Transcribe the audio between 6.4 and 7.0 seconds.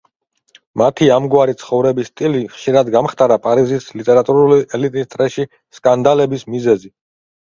მიზეზი.